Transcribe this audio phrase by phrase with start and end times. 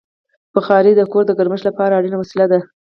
[0.55, 2.59] بخاري د کور د ګرمښت لپاره اړینه وسیله ده.